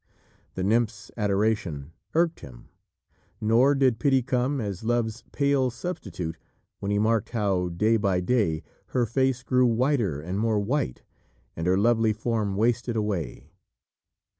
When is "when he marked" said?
6.79-7.29